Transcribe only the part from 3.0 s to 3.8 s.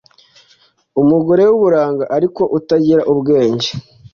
ubwenge